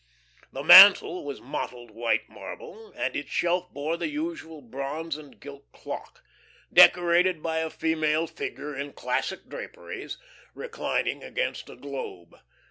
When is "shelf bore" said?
3.29-3.97